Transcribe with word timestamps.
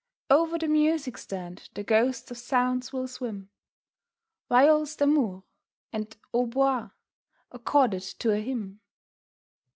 Over 0.31 0.57
the 0.57 0.67
music 0.67 1.15
stand 1.19 1.69
the 1.75 1.83
ghosts 1.83 2.31
of 2.31 2.37
sounds 2.39 2.91
will 2.91 3.07
swim, 3.07 3.51
'Viols 4.49 4.95
d'amore' 4.95 5.43
and 5.93 6.17
'hautbois' 6.33 6.89
accorded 7.51 8.01
to 8.01 8.31
a 8.31 8.37
hymn. 8.39 8.79